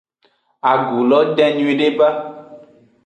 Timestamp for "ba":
1.97-2.07